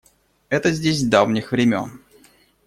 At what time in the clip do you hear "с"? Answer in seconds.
1.01-1.03